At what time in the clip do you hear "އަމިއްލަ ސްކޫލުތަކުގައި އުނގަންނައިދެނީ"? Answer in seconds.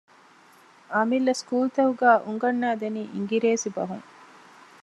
0.93-3.01